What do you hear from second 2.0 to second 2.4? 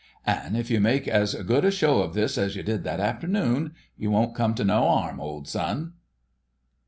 this